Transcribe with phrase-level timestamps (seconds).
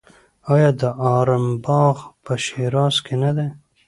[0.53, 0.83] آیا د
[1.15, 3.47] ارم باغ په شیراز کې نه دی؟